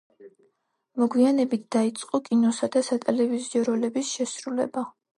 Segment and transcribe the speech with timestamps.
[1.01, 4.89] მოგვიანებით დაიწყო კინოსა და სატელევიზიო როლების შესრულება.